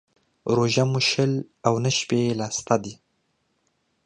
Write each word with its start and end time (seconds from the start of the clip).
روژه 0.55 0.83
مو 0.91 0.99
شل 1.09 1.31
او 1.67 1.73
نه 1.83 1.91
شپې 1.97 2.17
يې 2.25 2.33
لا 2.39 2.47
سته 2.57 2.75
دى. 2.83 2.93